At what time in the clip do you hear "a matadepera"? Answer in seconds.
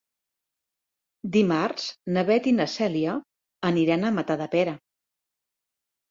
4.09-4.73